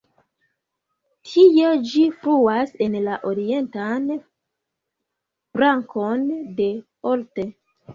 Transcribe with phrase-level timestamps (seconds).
[1.31, 4.11] Tie ĝi fluas en la orientan
[5.61, 6.31] brakon
[6.63, 6.73] de
[7.17, 7.51] Olt.